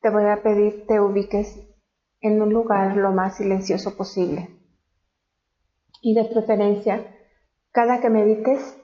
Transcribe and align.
te 0.00 0.10
voy 0.10 0.26
a 0.26 0.42
pedir 0.42 0.86
te 0.86 1.00
ubiques 1.00 1.58
en 2.20 2.40
un 2.40 2.52
lugar 2.52 2.96
lo 2.96 3.12
más 3.12 3.36
silencioso 3.36 3.96
posible. 3.96 4.48
Y 6.00 6.14
de 6.14 6.24
preferencia, 6.24 7.14
cada 7.72 8.00
que 8.00 8.10
medites, 8.10 8.78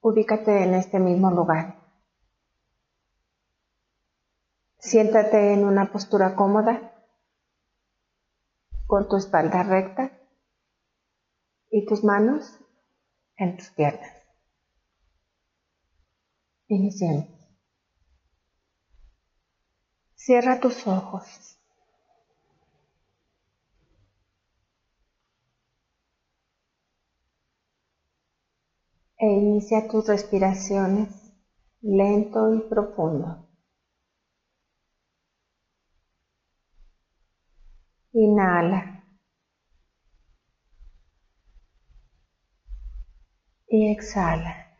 ubícate 0.00 0.62
en 0.62 0.74
este 0.74 0.98
mismo 0.98 1.30
lugar. 1.30 1.80
Siéntate 4.78 5.52
en 5.52 5.64
una 5.64 5.92
postura 5.92 6.34
cómoda, 6.34 6.92
con 8.86 9.08
tu 9.08 9.16
espalda 9.16 9.62
recta 9.62 10.12
y 11.70 11.86
tus 11.86 12.04
manos 12.04 12.58
en 13.36 13.56
tus 13.56 13.70
piernas. 13.70 14.12
Iniciemos. 16.66 17.41
Cierra 20.24 20.60
tus 20.60 20.86
ojos. 20.86 21.58
E 29.18 29.26
inicia 29.26 29.88
tus 29.88 30.06
respiraciones 30.06 31.08
lento 31.80 32.54
y 32.54 32.60
profundo. 32.60 33.48
Inhala. 38.12 39.04
y 43.66 43.90
exhala. 43.90 44.71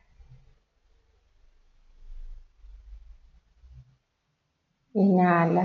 Inhala. 5.03 5.65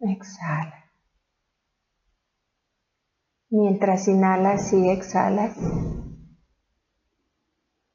Exhala. 0.00 0.90
Mientras 3.48 4.08
inhalas 4.08 4.72
y 4.74 4.90
exhalas, 4.90 5.56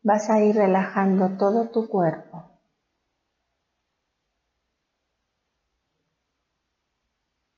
vas 0.02 0.30
a 0.32 0.42
ir 0.42 0.56
relajando 0.56 1.38
todo 1.38 1.70
tu 1.70 1.88
cuerpo. 1.88 2.44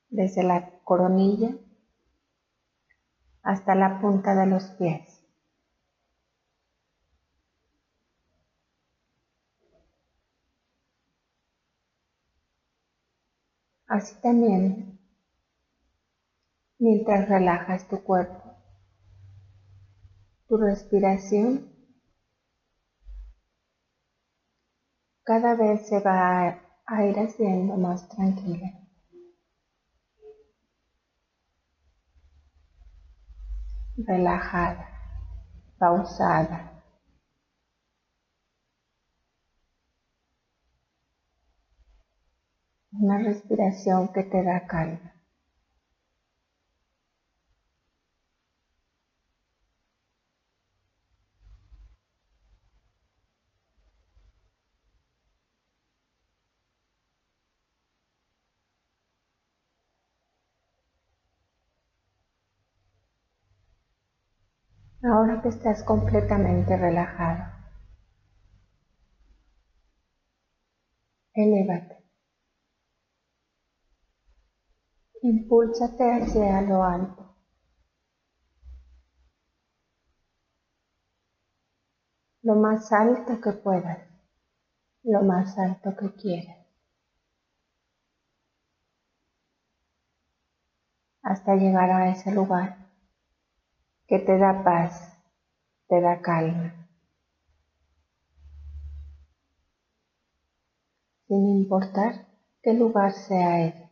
Desde 0.09 0.43
la 0.43 0.79
coronilla 0.83 1.55
hasta 3.43 3.75
la 3.75 4.01
punta 4.01 4.35
de 4.35 4.45
los 4.47 4.71
pies. 4.71 5.16
Así 13.87 14.13
también, 14.21 14.99
mientras 16.77 17.27
relajas 17.29 17.87
tu 17.87 18.03
cuerpo, 18.03 18.53
tu 20.47 20.57
respiración 20.57 21.73
cada 25.23 25.55
vez 25.55 25.87
se 25.87 25.99
va 25.99 26.61
a 26.85 27.05
ir 27.05 27.17
haciendo 27.19 27.75
más 27.77 28.07
tranquila. 28.09 28.87
relajada, 34.05 34.87
pausada. 35.79 36.76
Una 42.99 43.17
respiración 43.19 44.09
que 44.09 44.23
te 44.25 44.43
da 44.43 44.59
calma. 44.67 45.15
Ahora 65.01 65.41
que 65.41 65.49
estás 65.49 65.81
completamente 65.83 66.77
relajado, 66.77 67.45
elévate. 71.33 71.96
Impúlsate 75.29 76.09
hacia 76.09 76.61
lo 76.61 76.85
alto. 76.85 77.35
Lo 82.43 82.55
más 82.55 82.93
alto 82.93 83.41
que 83.41 83.51
puedas, 83.51 84.07
lo 85.03 85.23
más 85.23 85.57
alto 85.57 85.97
que 85.97 86.13
quieras. 86.13 86.65
Hasta 91.23 91.55
llegar 91.55 91.89
a 91.89 92.09
ese 92.09 92.31
lugar 92.31 92.87
que 94.07 94.19
te 94.19 94.37
da 94.37 94.63
paz, 94.63 95.11
te 95.89 95.99
da 95.99 96.21
calma. 96.21 96.87
Sin 101.27 101.49
importar 101.49 102.27
qué 102.63 102.73
lugar 102.73 103.11
sea 103.11 103.67
él. 103.67 103.86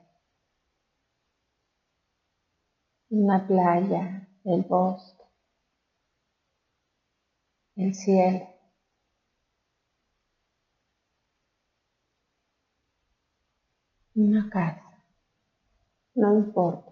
Una 3.19 3.35
playa, 3.47 4.27
el 4.43 4.63
bosque, 4.63 5.23
el 7.77 7.93
cielo. 7.93 8.45
Una 14.15 14.49
casa, 14.49 14.81
no 16.15 16.33
importa. 16.33 16.91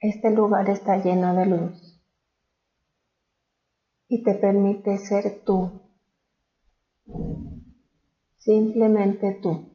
Este 0.00 0.30
lugar 0.30 0.70
está 0.70 0.96
lleno 0.96 1.34
de 1.34 1.44
luz 1.44 2.00
y 4.08 4.22
te 4.22 4.34
permite 4.34 4.96
ser 4.96 5.42
tú, 5.44 5.70
simplemente 8.46 9.40
tú. 9.42 9.68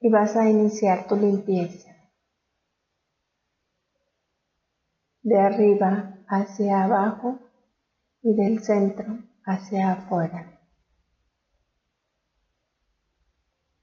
Y 0.00 0.08
vas 0.08 0.36
a 0.36 0.48
iniciar 0.48 1.08
tu 1.08 1.16
limpieza. 1.16 1.98
de 5.22 5.38
arriba 5.38 6.14
hacia 6.26 6.84
abajo 6.84 7.38
y 8.22 8.34
del 8.34 8.60
centro 8.60 9.18
hacia 9.44 9.92
afuera. 9.92 10.57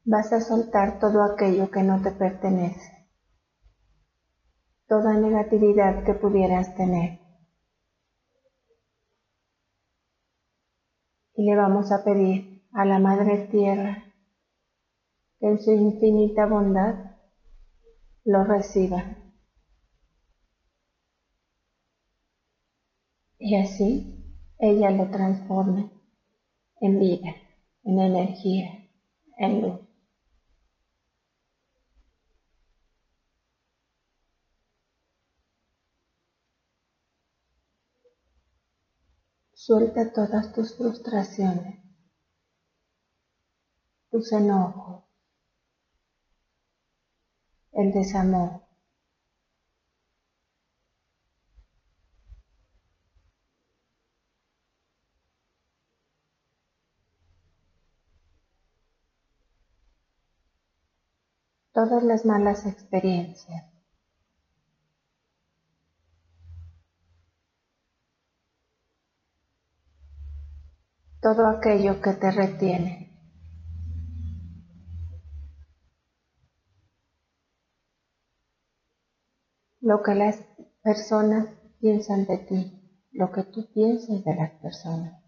Vas 0.05 0.31
a 0.31 0.39
soltar 0.39 0.99
todo 0.99 1.23
aquello 1.23 1.69
que 1.71 1.83
no 1.83 2.01
te 2.01 2.11
pertenece, 2.11 3.09
toda 4.87 5.17
negatividad 5.17 6.03
que 6.05 6.13
pudieras 6.13 6.75
tener. 6.75 7.19
Y 11.33 11.45
le 11.45 11.55
vamos 11.55 11.91
a 11.91 12.03
pedir 12.03 12.63
a 12.71 12.85
la 12.85 12.99
Madre 12.99 13.47
Tierra 13.49 14.03
que 15.39 15.47
en 15.47 15.59
su 15.59 15.71
infinita 15.71 16.45
bondad 16.45 17.17
lo 18.23 18.43
reciba 18.45 19.03
Y 23.47 23.55
así 23.57 24.25
ella 24.57 24.89
lo 24.89 25.11
transforme 25.11 25.91
en 26.81 26.99
vida, 26.99 27.35
en 27.83 27.99
energía, 27.99 28.89
en 29.37 29.61
luz. 29.61 29.84
Suelta 39.67 40.13
todas 40.13 40.53
tus 40.53 40.75
frustraciones, 40.77 41.79
tus 44.11 44.31
enojos, 44.31 45.03
el 47.71 47.91
desamor. 47.91 48.61
Todas 61.73 62.03
las 62.03 62.23
malas 62.23 62.67
experiencias. 62.67 63.74
Todo 71.25 71.47
aquello 71.47 71.99
que 72.03 72.13
te 72.13 72.29
retiene. 72.29 73.11
Lo 79.81 80.03
que 80.03 80.13
las 80.13 80.37
personas 80.83 81.47
piensan 81.79 82.27
de 82.27 82.37
ti, 82.37 82.79
lo 83.11 83.31
que 83.31 83.41
tú 83.41 83.65
piensas 83.73 84.23
de 84.23 84.35
las 84.35 84.51
personas. 84.61 85.19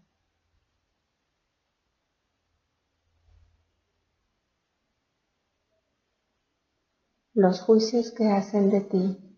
Los 7.34 7.60
juicios 7.60 8.12
que 8.12 8.30
hacen 8.30 8.70
de 8.70 8.82
ti 8.82 9.36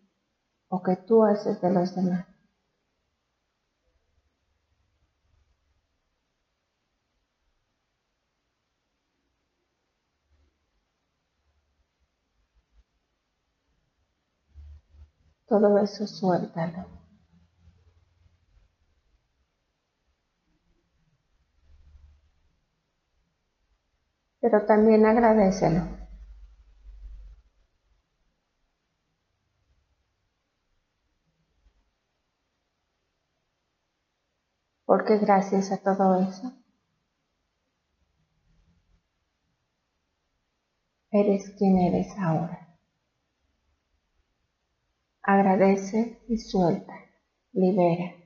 o 0.68 0.82
que 0.82 0.96
tú 0.96 1.24
haces 1.24 1.58
de 1.62 1.70
los 1.70 1.94
demás. 1.94 2.29
Todo 15.50 15.76
eso 15.78 16.06
suéltalo. 16.06 16.82
Pero 24.42 24.66
también 24.66 25.06
agradecelo. 25.06 25.82
Porque 34.84 35.16
gracias 35.16 35.72
a 35.72 35.78
todo 35.78 36.16
eso, 36.20 36.52
eres 41.12 41.50
quien 41.56 41.78
eres 41.78 42.08
ahora. 42.18 42.59
Agradece 45.22 46.18
y 46.28 46.36
suelta, 46.36 46.94
libera. 47.52 48.20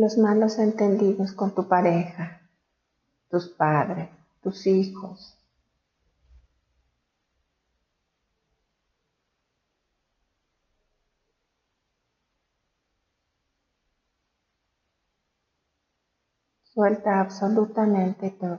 los 0.00 0.16
malos 0.16 0.58
entendidos 0.58 1.32
con 1.32 1.54
tu 1.54 1.68
pareja, 1.68 2.40
tus 3.28 3.48
padres, 3.48 4.08
tus 4.42 4.66
hijos, 4.66 5.36
Suelta 16.80 17.20
absolutamente 17.20 18.30
todo 18.40 18.58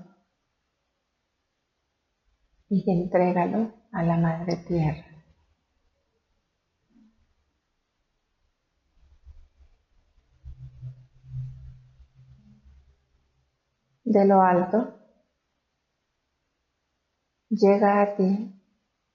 y 2.70 2.84
entrégalo 2.88 3.74
a 3.92 4.04
la 4.04 4.16
Madre 4.16 4.58
Tierra. 4.68 5.08
De 14.04 14.26
lo 14.26 14.40
alto 14.44 15.00
llega 17.50 18.04
a 18.04 18.16
ti 18.16 18.54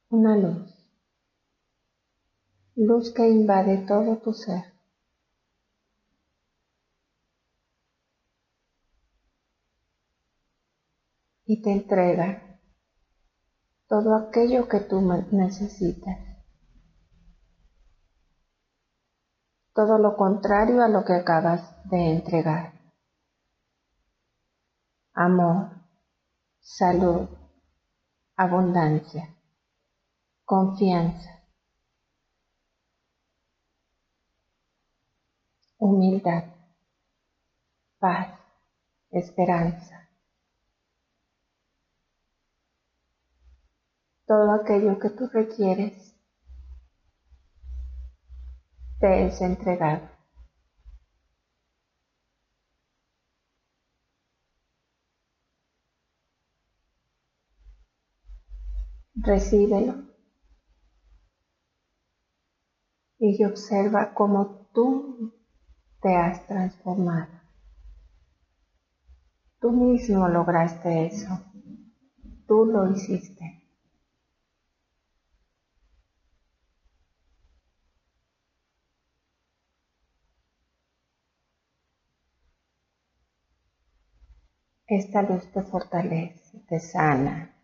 una 0.09 0.35
luz, 0.35 0.91
luz 2.75 3.15
que 3.15 3.29
invade 3.29 3.87
todo 3.87 4.17
tu 4.17 4.33
ser. 4.33 4.76
Y 11.47 11.63
te 11.63 11.71
entrega 11.71 12.59
todo 13.89 14.17
aquello 14.17 14.69
que 14.69 14.81
tú 14.81 15.01
necesitas. 15.31 16.19
Todo 19.73 19.99
lo 19.99 20.17
contrario 20.17 20.83
a 20.83 20.89
lo 20.89 21.05
que 21.05 21.13
acabas 21.13 21.63
de 21.85 22.15
entregar. 22.15 22.73
Amor, 25.13 25.71
salud, 26.61 27.29
abundancia, 28.35 29.35
confianza, 30.45 31.31
humildad, 35.79 36.45
paz, 37.99 38.35
esperanza. 39.11 40.06
Todo 44.27 44.53
aquello 44.53 44.99
que 44.99 45.11
tú 45.11 45.29
requieres 45.33 46.15
te 48.99 49.27
es 49.27 49.41
entregado. 49.41 50.03
Recíbelo 59.15 59.95
y 63.19 63.45
observa 63.45 64.13
cómo 64.13 64.69
tú 64.73 65.33
te 66.03 66.15
has 66.17 66.47
transformado. 66.47 67.33
Tú 69.61 69.73
mismo 69.73 70.29
lograste 70.29 71.07
eso. 71.07 71.41
Tú 72.47 72.67
lo 72.67 72.91
hiciste. 72.91 73.66
Esta 84.89 85.23
luz 85.23 85.47
te 85.53 85.63
fortalece, 85.63 86.59
te 86.67 86.81
sana, 86.81 87.55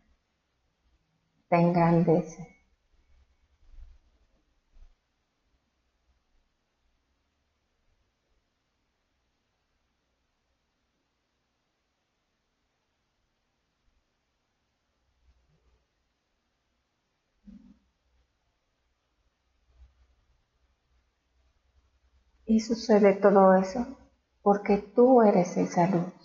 te 1.49 1.57
engrandece. 1.57 2.43
Y 22.47 22.61
sucede 22.61 23.15
todo 23.15 23.53
eso 23.57 23.85
porque 24.43 24.79
tú 24.95 25.23
eres 25.23 25.57
esa 25.57 25.89
luz. 25.89 26.22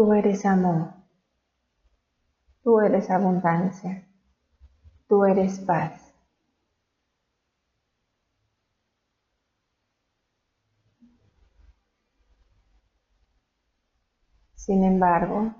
Tú 0.00 0.14
eres 0.14 0.46
amor. 0.46 0.94
Tú 2.62 2.80
eres 2.80 3.10
abundancia. 3.10 4.08
Tú 5.06 5.26
eres 5.26 5.58
paz. 5.60 6.14
Sin 14.54 14.84
embargo, 14.84 15.54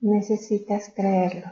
necesitas 0.00 0.92
creerlo. 0.96 1.48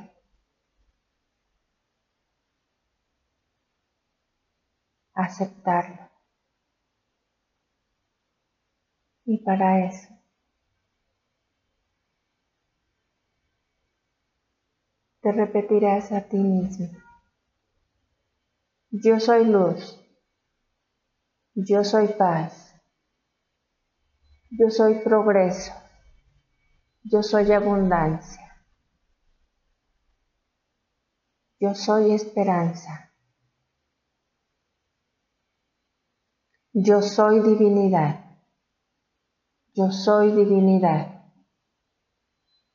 Aceptarlo. 5.14 6.13
Y 9.26 9.38
para 9.38 9.86
eso, 9.86 10.14
te 15.22 15.32
repetirás 15.32 16.12
a 16.12 16.28
ti 16.28 16.36
mismo. 16.36 16.88
Yo 18.90 19.18
soy 19.18 19.46
luz. 19.46 19.98
Yo 21.54 21.82
soy 21.82 22.08
paz. 22.08 22.74
Yo 24.50 24.70
soy 24.70 25.00
progreso. 25.02 25.72
Yo 27.02 27.22
soy 27.22 27.50
abundancia. 27.52 28.44
Yo 31.58 31.74
soy 31.74 32.12
esperanza. 32.12 33.10
Yo 36.72 37.00
soy 37.00 37.40
divinidad. 37.40 38.23
Yo 39.76 39.90
soy 39.90 40.30
divinidad. 40.30 41.24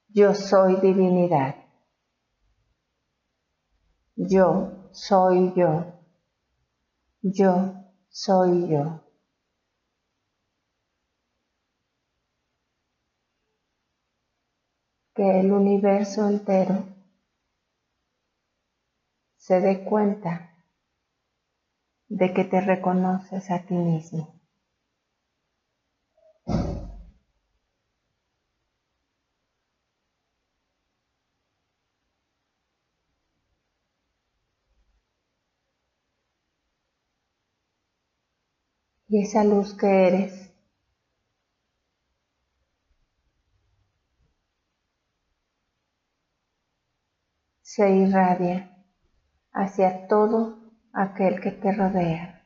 Yo 0.09 0.33
soy 0.33 0.75
divinidad. 0.81 1.55
Yo 4.17 4.89
soy 4.91 5.53
yo. 5.55 5.93
Yo 7.21 7.73
soy 8.09 8.67
yo. 8.67 9.01
Que 15.15 15.39
el 15.39 15.53
universo 15.53 16.27
entero 16.27 16.83
se 19.37 19.61
dé 19.61 19.85
cuenta 19.85 20.53
de 22.09 22.33
que 22.33 22.43
te 22.43 22.59
reconoces 22.59 23.49
a 23.51 23.65
ti 23.65 23.75
mismo. 23.75 24.38
Y 39.09 39.23
esa 39.23 39.43
luz 39.43 39.73
que 39.73 40.07
eres. 40.07 40.45
se 47.61 47.87
irradia 47.91 48.75
hacia 49.53 50.07
todo 50.07 50.57
aquel 50.91 51.39
que 51.39 51.51
te 51.51 51.71
rodea. 51.71 52.38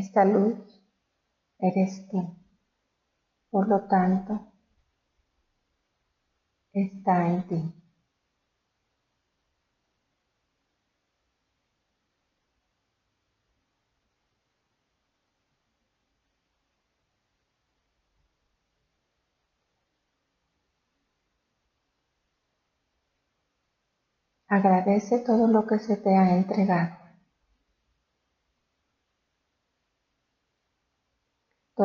Esta 0.00 0.24
luz 0.24 0.56
eres 1.58 2.06
tú. 2.08 2.34
Por 3.50 3.68
lo 3.68 3.82
tanto, 3.86 4.48
está 6.74 7.28
en 7.28 7.42
ti. 7.46 7.72
Agradece 24.46 25.18
todo 25.18 25.48
lo 25.48 25.66
que 25.66 25.80
se 25.80 25.96
te 25.96 26.16
ha 26.16 26.36
entregado. 26.36 27.01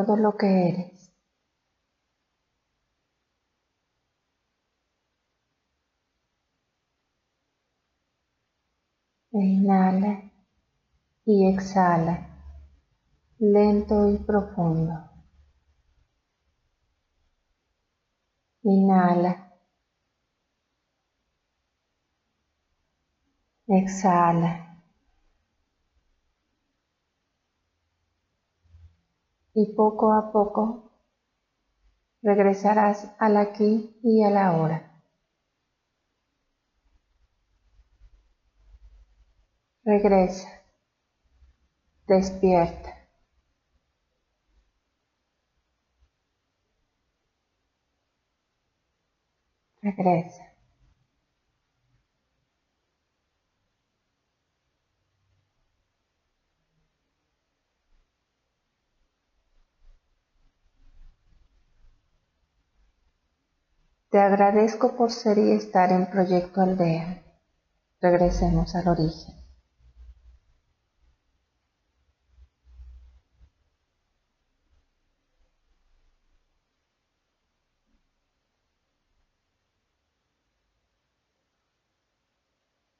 Todo 0.04 0.16
lo 0.16 0.36
que 0.36 0.68
eres. 0.68 1.10
E 9.32 9.38
inhala 9.56 10.12
y 11.24 11.46
exhala, 11.48 12.14
lento 13.38 14.08
y 14.08 14.18
profundo. 14.18 14.94
Inhala. 18.62 19.32
Exhala. 23.66 24.67
Y 29.60 29.66
poco 29.74 30.12
a 30.12 30.30
poco 30.30 30.92
regresarás 32.22 33.10
al 33.18 33.36
aquí 33.36 33.98
y 34.04 34.22
a 34.22 34.30
la 34.30 34.56
hora. 34.56 35.02
Regresa, 39.84 40.48
despierta. 42.06 42.94
Regresa. 49.82 50.47
Te 64.10 64.18
agradezco 64.18 64.96
por 64.96 65.10
ser 65.10 65.36
y 65.36 65.52
estar 65.52 65.92
en 65.92 66.06
Proyecto 66.06 66.62
Aldea. 66.62 67.22
Regresemos 68.00 68.74
al 68.74 68.88
origen. 68.88 69.34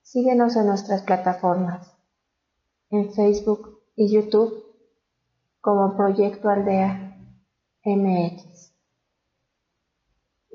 Síguenos 0.03 0.57
en 0.57 0.67
nuestras 0.67 1.03
plataformas, 1.03 1.91
en 2.91 3.15
Facebook 3.15 3.81
y 3.97 4.13
YouTube 4.13 4.63
como 5.63 5.97
Proyecto 5.97 6.51
Aldea 6.51 7.17
MX 7.85 8.68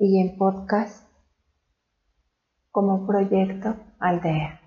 y 0.04 0.20
en 0.20 0.36
podcast 0.36 1.08
como 2.70 3.06
Proyecto 3.06 3.74
Aldea. 3.98 4.60